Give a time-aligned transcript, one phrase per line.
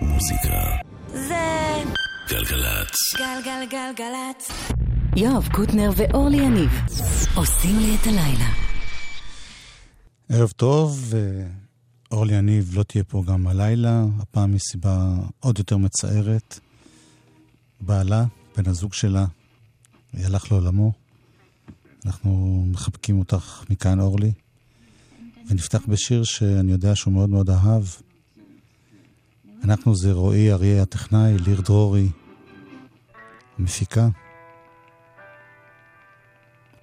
[0.00, 0.76] מוזיקה.
[1.08, 1.82] זה
[2.28, 2.94] גלגלצ.
[3.18, 4.50] גלגלגלגלצ.
[5.16, 6.70] יואב קוטנר ואורלי יניב
[7.34, 8.48] עושים לי את הלילה.
[10.28, 11.12] ערב טוב,
[12.10, 16.58] אורלי יניב לא תהיה פה גם הלילה, הפעם מסיבה עוד יותר מצערת.
[17.80, 18.24] בעלה,
[18.56, 19.26] בן הזוג שלה,
[20.14, 20.92] הלך לעולמו.
[22.06, 24.32] אנחנו מחבקים אותך מכאן, אורלי.
[25.50, 27.84] ונפתח בשיר שאני יודע שהוא מאוד מאוד אהב.
[29.64, 32.08] אנחנו זה רועי אריה הטכנאי, ליר דרורי,
[33.58, 34.08] המפיקה.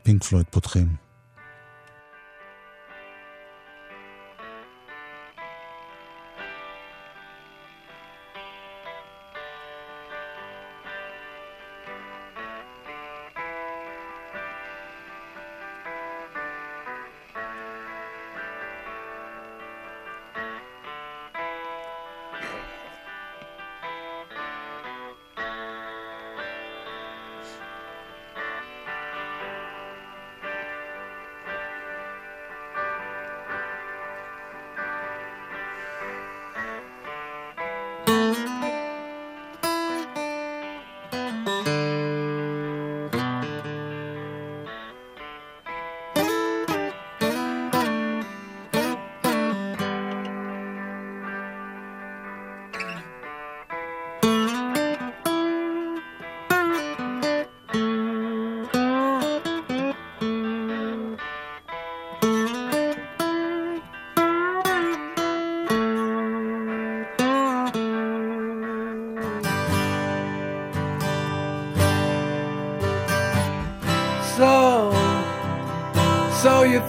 [0.04, 1.01] פינק פלויד פותחים.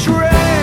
[0.00, 0.59] trail.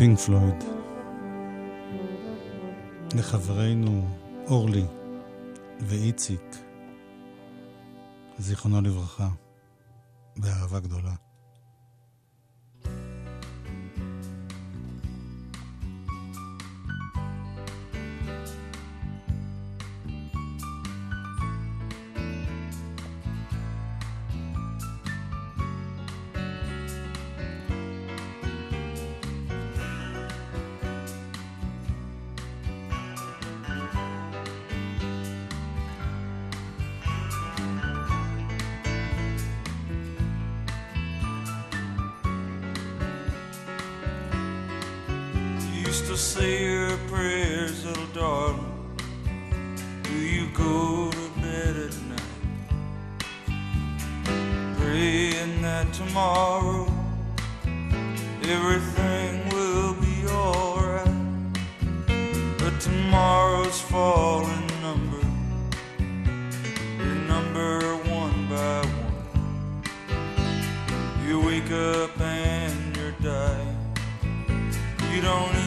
[0.00, 0.64] פינק פלויד.
[3.14, 4.08] לחברינו
[4.46, 4.84] אורלי
[5.80, 6.56] ואיציק,
[8.38, 9.28] זיכרונו לברכה,
[10.36, 11.14] באהבה גדולה.
[45.90, 48.96] Used to say your prayers, little darling.
[50.04, 52.32] Do you go to bed at night?
[54.78, 56.86] Praying that tomorrow
[58.44, 61.08] everything will be alright.
[62.60, 65.24] But tomorrow's falling number.
[67.04, 69.16] Your number one by one.
[71.26, 73.76] You wake up and you're dying.
[75.12, 75.59] You don't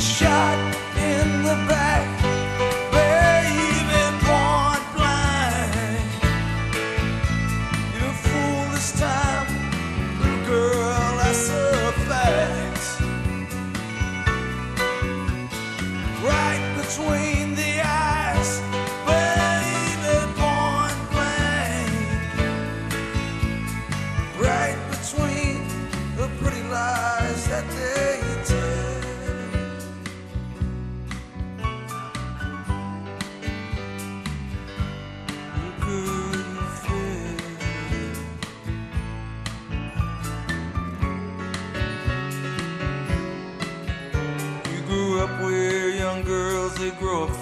[0.00, 0.58] shot
[0.96, 2.09] in the back,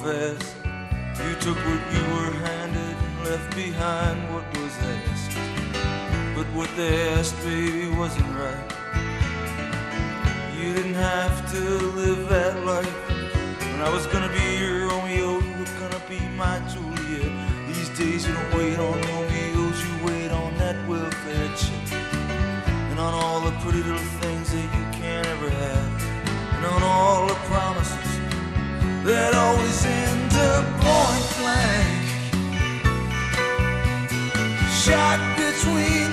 [0.08, 5.36] You took what you were handed and left behind what was asked.
[6.34, 8.72] But what they asked, baby, wasn't right.
[10.56, 11.60] You didn't have to
[11.92, 12.32] live
[29.08, 32.04] that always end up point blank.
[34.84, 36.07] Shot between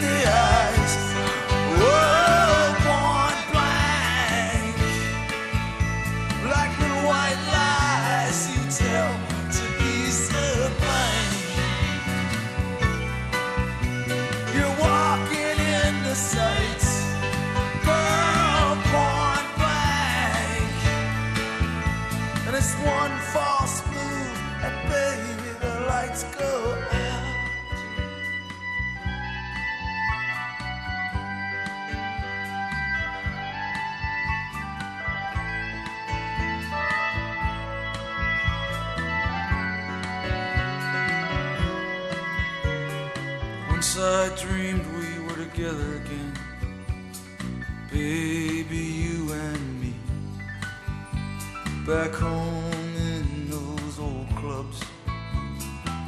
[51.86, 54.80] Back home in those old clubs,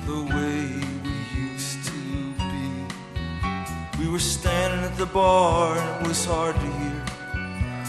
[0.07, 0.65] the way
[1.03, 1.99] we used to
[2.39, 4.03] be.
[4.03, 7.05] We were standing at the bar and it was hard to hear.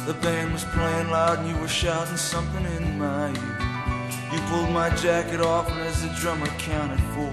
[0.06, 3.58] The band was playing loud and you were shouting something in my ear.
[4.34, 7.32] You pulled my jacket off and as the drummer counted four.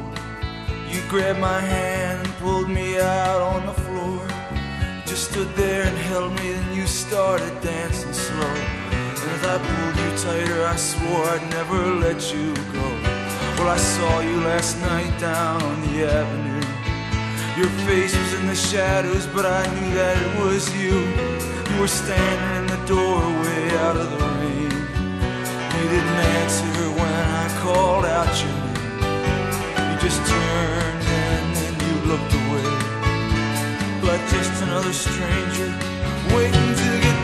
[0.89, 4.25] You grabbed my hand and pulled me out on the floor.
[4.95, 8.84] You Just stood there and held me, and you started dancing slow.
[9.33, 12.87] As I pulled you tighter, I swore I'd never let you go.
[13.57, 16.65] Well, I saw you last night down the avenue.
[17.57, 20.97] Your face was in the shadows, but I knew that it was you.
[21.73, 24.71] You were standing in the doorway out of the rain.
[25.77, 29.89] You didn't answer when I called out your name.
[29.89, 32.67] You just turned and then you looked away.
[34.05, 35.69] Like just another stranger
[36.35, 37.14] waiting to get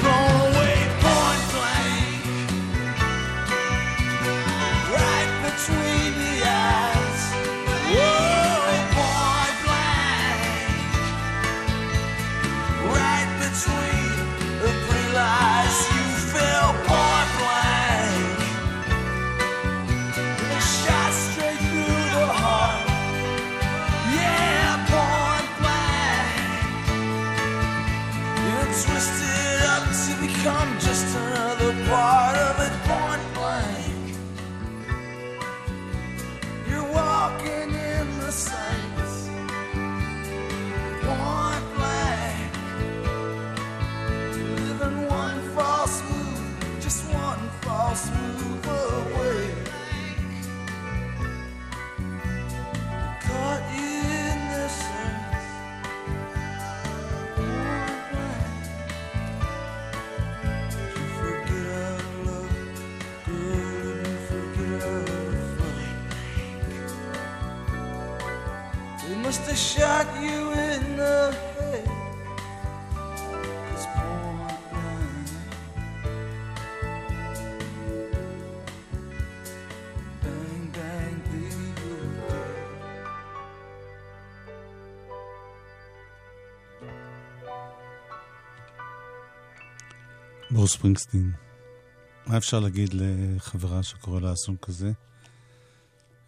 [69.32, 71.17] must have shot you in the
[71.56, 71.88] head.
[73.65, 75.30] 'Cause point blank.
[80.24, 82.58] Bang, bang, baby, you're dead.
[90.52, 91.32] ברוס ספרינגסטין.
[92.26, 94.91] מה אפשר להגיד לחברה שקורא לה אסון כזה?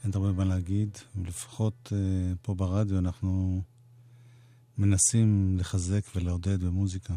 [0.03, 3.61] אין הרבה מה להגיד, ולפחות אה, פה ברדיו אנחנו
[4.77, 7.13] מנסים לחזק ולעודד במוזיקה.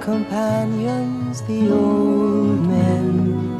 [0.00, 3.58] Companions, the old men,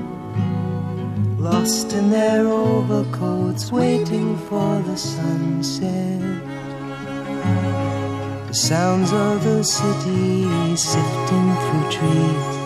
[1.38, 6.20] lost in their overcoats, waiting for the sunset.
[8.48, 12.57] The sounds of the city sifting through trees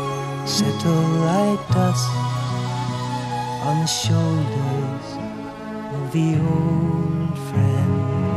[0.50, 2.08] settle like dust
[3.68, 5.06] on the shoulders
[5.94, 8.31] of the old friends.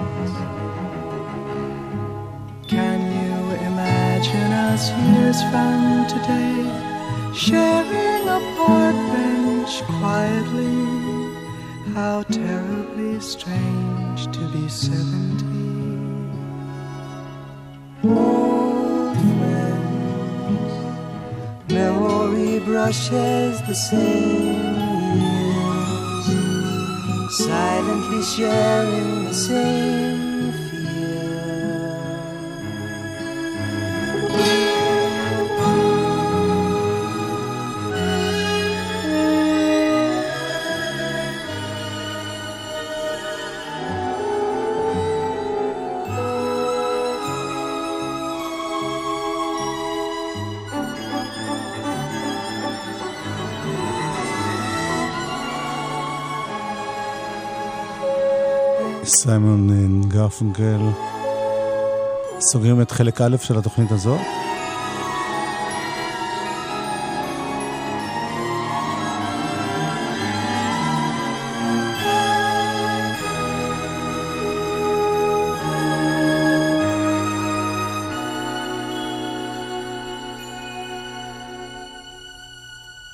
[4.75, 6.59] Us years from today
[7.33, 10.75] sharing a park bench quietly?
[11.93, 15.63] How terribly strange to be seventy.
[18.03, 20.73] Old friends,
[21.71, 24.75] memory brushes the same
[25.21, 26.27] years,
[27.47, 30.24] silently sharing the same
[59.25, 60.79] סיימון אה, גרפונקל.
[62.39, 64.19] סוגרים את חלק א' של התוכנית הזאת.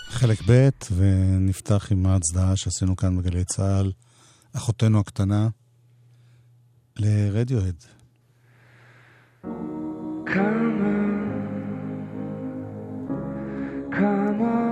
[0.10, 3.92] חלק ב', ונפתח עם ההצדעה שעשינו כאן בגלי צה"ל,
[4.54, 5.50] אחותנו הקטנה,
[7.00, 7.84] לרדיוהד.
[10.34, 11.12] Come on,
[13.92, 14.72] come on.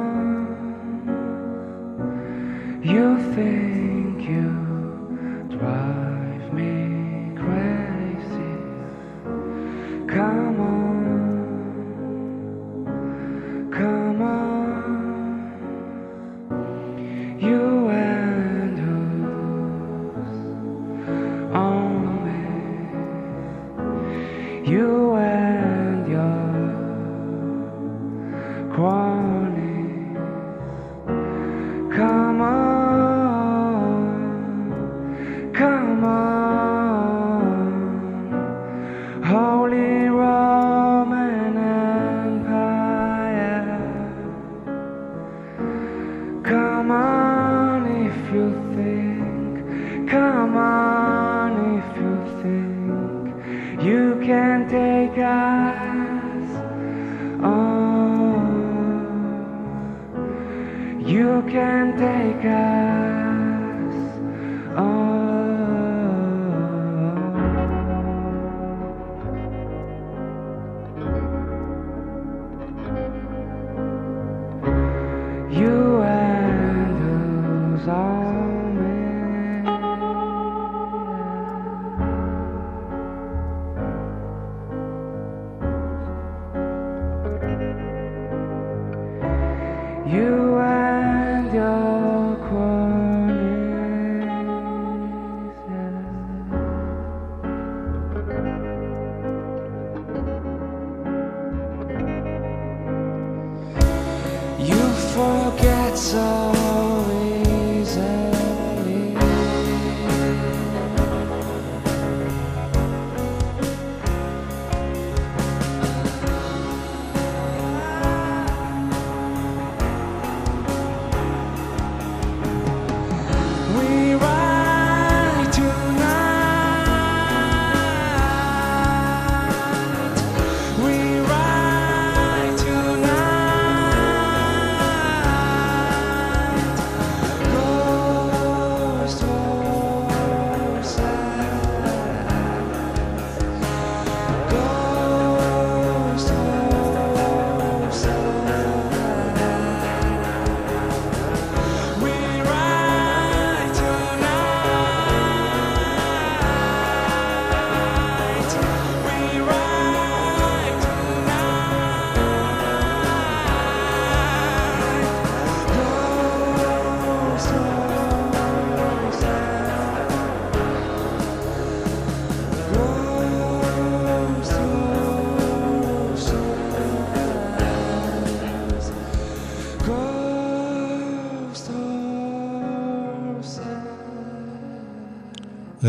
[2.91, 4.68] You think you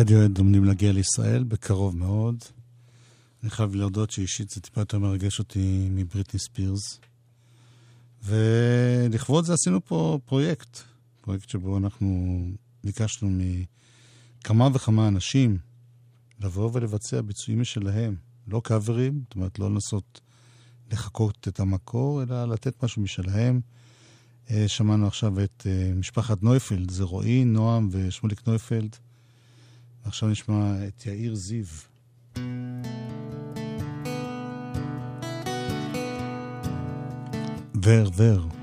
[0.00, 2.36] רדיואד עומדים להגיע לישראל בקרוב מאוד.
[3.42, 7.00] אני חייב להודות שאישית זה טיפה יותר מרגש אותי מבריטני ספירס.
[8.24, 10.78] ולכבוד זה עשינו פה פרויקט,
[11.20, 12.42] פרויקט שבו אנחנו
[12.84, 15.58] ביקשנו מכמה וכמה אנשים
[16.40, 20.20] לבוא ולבצע ביצועים משלהם, לא קאברים, זאת אומרת לא לנסות
[20.92, 23.60] לחקות את המקור, אלא לתת משהו משלהם.
[24.50, 28.96] אה, שמענו עכשיו את אה, משפחת נויפלד, זה רועי, נועם ושמוליק נויפלד.
[30.04, 31.64] ועכשיו נשמע את יאיר זיו.
[37.84, 38.59] ור ור.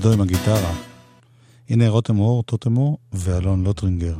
[0.00, 0.72] לבדו עם הגיטרה.
[1.70, 4.14] הנה רותם אור, טוטם אור ואלון לוטרינגר.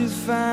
[0.00, 0.49] to find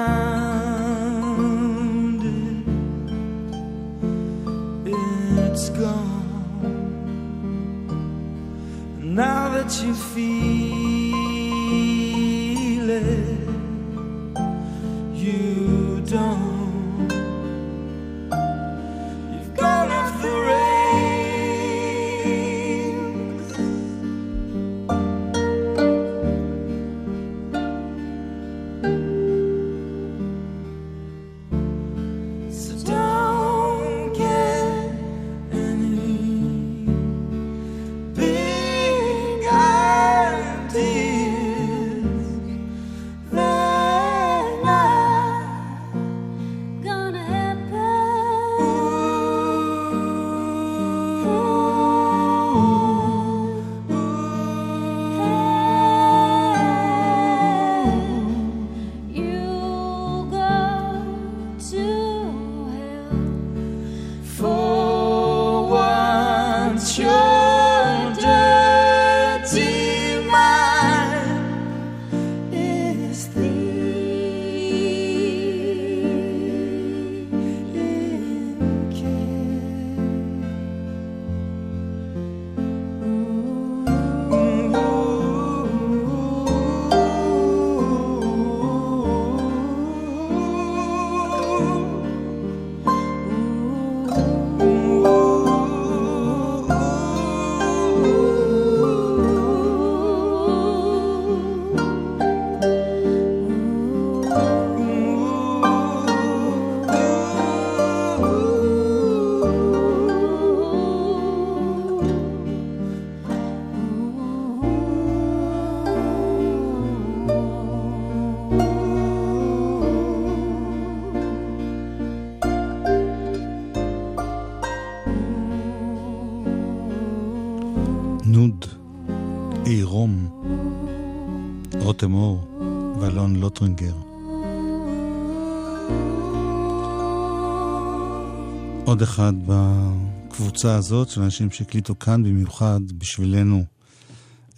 [138.87, 143.63] עוד אחד בקבוצה הזאת של אנשים שהקליטו כאן במיוחד בשבילנו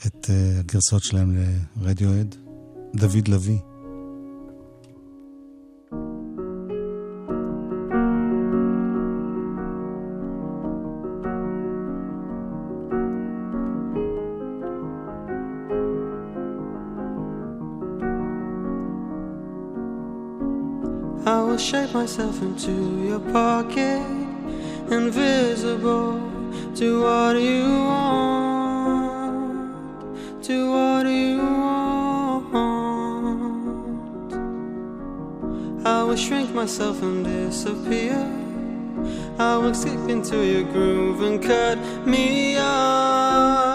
[0.07, 1.37] את אה, הגרסות שלהם
[1.81, 2.35] לרדיואד,
[2.95, 3.57] דוד לביא.
[21.25, 22.73] I will shape myself into
[23.09, 24.18] your pocket
[24.91, 26.19] invisible
[26.75, 29.13] to what you want,
[30.43, 32.89] to what you want.
[35.85, 38.17] I will shrink myself and disappear.
[39.37, 43.68] I will stick into your groove and cut me off.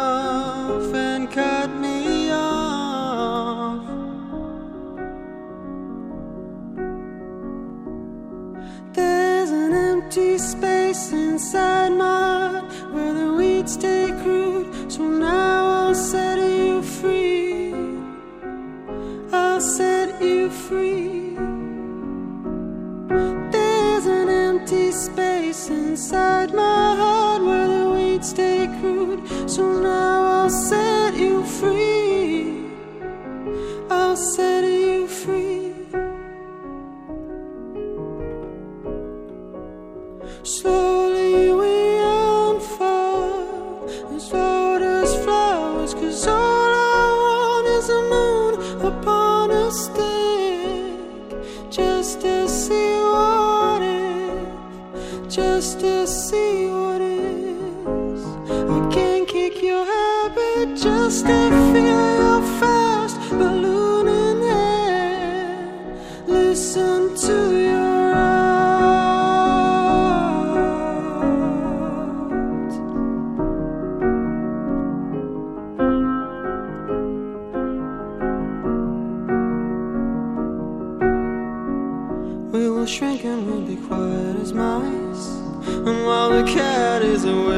[87.26, 87.53] away.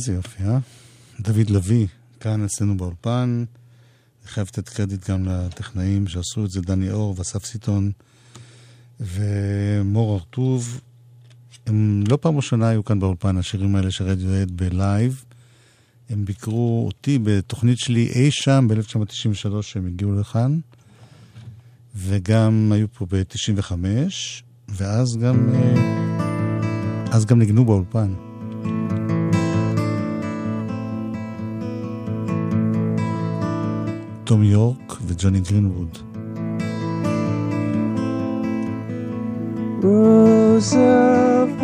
[0.00, 0.58] איזה יופי, אה?
[1.20, 1.86] דוד לביא,
[2.20, 3.44] כאן אצלנו באולפן.
[4.22, 7.92] אני חייב לתת קרדיט גם לטכנאים שעשו את זה, דני אור ואסף סיטון
[9.00, 10.80] ומור הרטוב.
[11.66, 15.24] הם לא פעם ראשונה היו כאן באולפן, השירים האלה של רדיוהד ב live.
[16.10, 20.58] הם ביקרו אותי בתוכנית שלי אי שם ב-1993 שהם הגיעו לכאן,
[21.96, 23.72] וגם היו פה ב-95,
[24.68, 28.29] ואז גם, אה, אז גם ניגנו באולפן.
[34.30, 35.98] תום יורק וג'וני גרינווד.
[39.82, 41.59] Rows of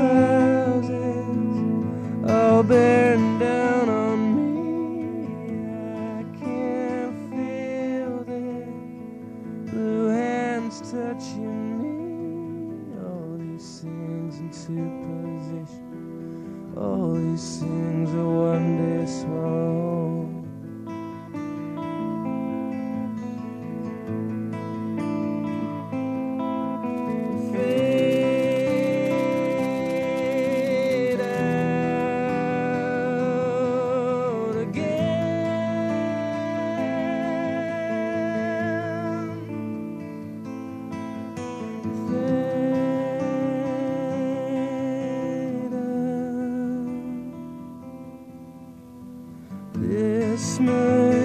[50.36, 51.15] Christmas.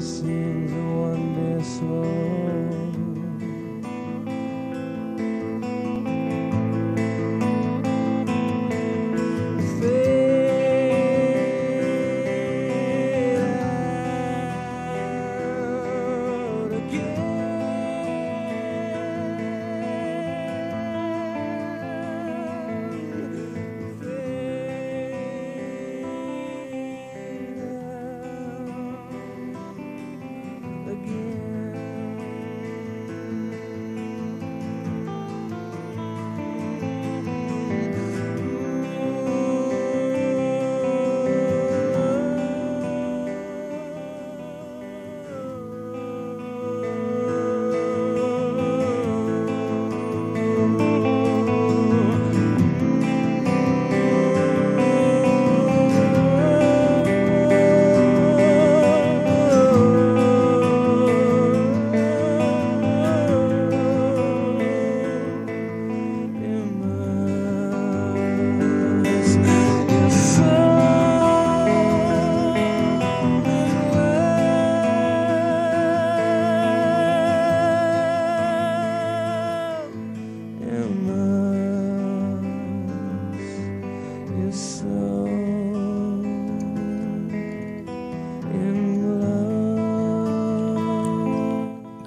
[0.00, 2.15] see a wonder world.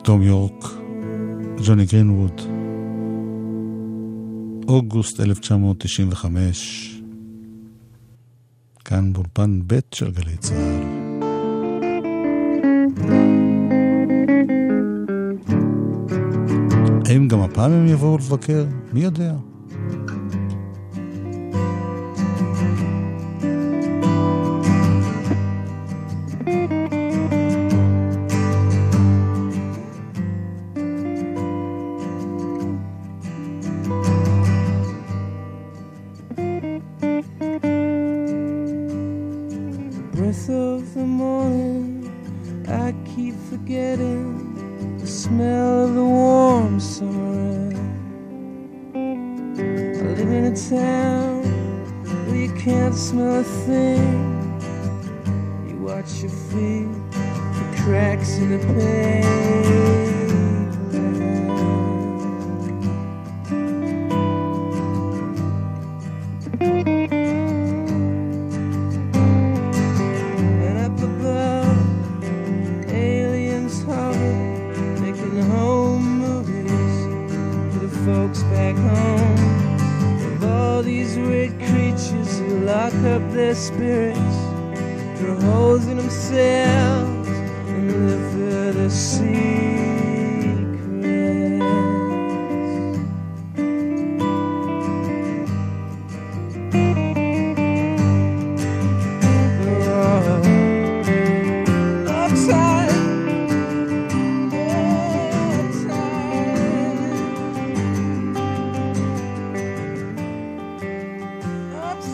[0.09, 0.65] תום יורק,
[1.65, 2.41] ג'וני גרינווד,
[4.67, 7.01] אוגוסט 1995,
[8.85, 10.83] כאן באולפן ב' של גלי צה"ל.
[17.05, 18.65] האם גם הפעם הם יבואו לבקר?
[18.93, 19.33] מי יודע?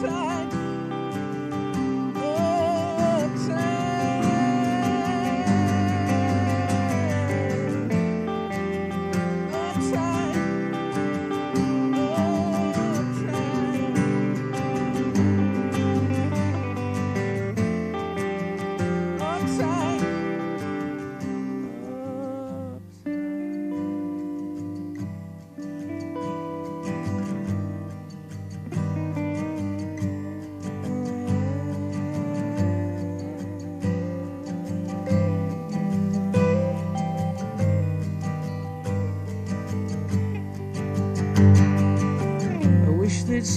[0.01, 0.24] sun.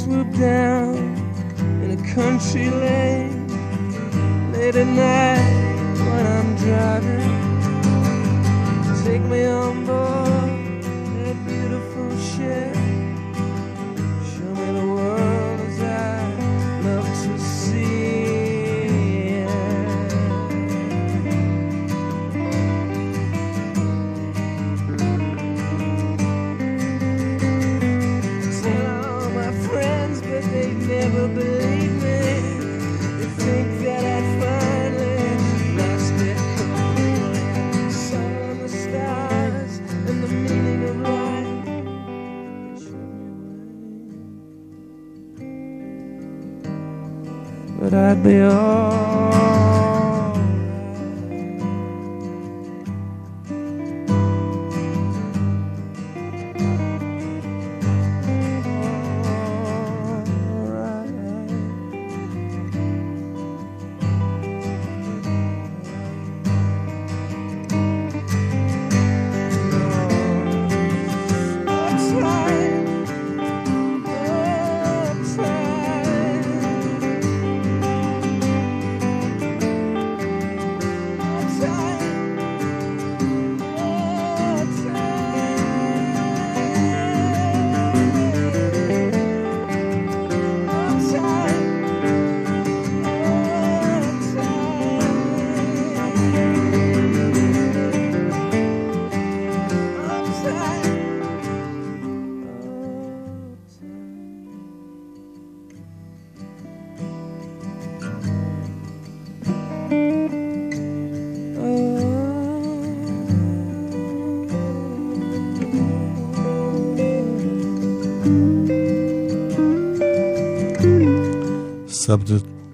[0.09, 0.95] Swoop down
[1.83, 3.47] in a country lane
[4.53, 7.35] late at night when I'm driving.
[9.05, 9.85] Take me on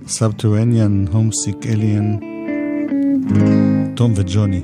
[0.06, 2.16] Subterranean Homesick Alien,
[3.96, 4.62] תום וג'וני.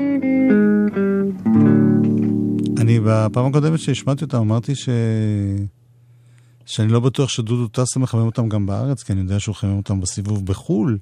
[2.79, 4.89] אני בפעם הקודמת שהשמעתי אותם אמרתי ש...
[6.66, 10.01] שאני לא בטוח שדודו טסה מחמם אותם גם בארץ, כי אני יודע שהוא חמם אותם
[10.01, 10.99] בסיבוב בחו"ל.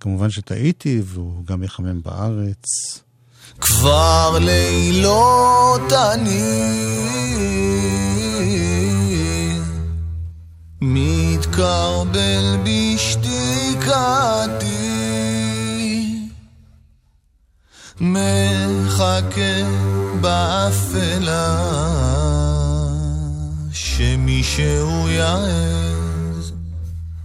[0.00, 2.64] כמובן שטעיתי, והוא גם יחמם בארץ.
[3.60, 6.52] כבר לילות אני
[10.84, 13.12] מתקרבל בשתיקתי
[18.00, 19.62] מחכה
[20.20, 21.56] באפלה
[23.72, 26.52] שמישהו יעז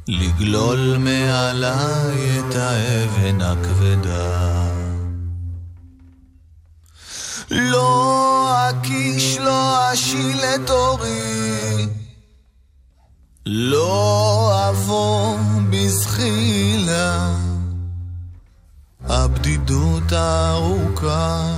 [0.08, 4.68] לגלול מעליי את האבן הכבדה.
[7.51, 11.97] לא אקיש, לא אשיל את אורי
[13.50, 15.38] לא אבוא
[15.70, 17.34] בזחילה.
[19.10, 21.54] הבדידות הארוכה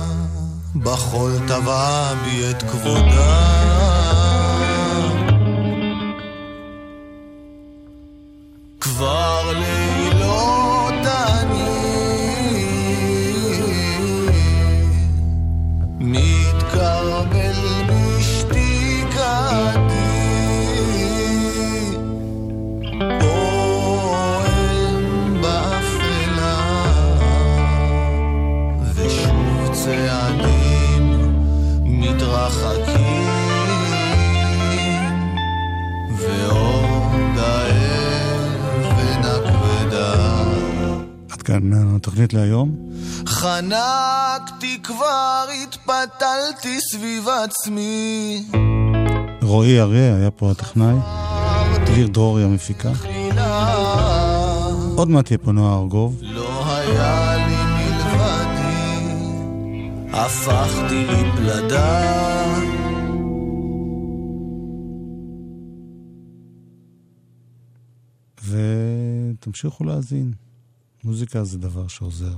[0.82, 4.29] בחול טבעה בי את כבודה
[41.50, 42.76] כאן התוכנית להיום.
[43.26, 48.42] חנקתי כבר, התפתלתי סביב עצמי.
[49.42, 50.96] רועי אריה היה פה הטכנאי,
[51.86, 52.92] דביר דרורי המפיקה.
[54.96, 56.18] עוד מעט תהיה פה נועה ארגוב.
[56.22, 59.00] לא היה לי מלבדי,
[60.12, 62.20] הפכתי לפלדה.
[68.44, 70.49] ותמשיכו להאזין.
[71.04, 72.34] מוזיקה זה דבר שעוזר.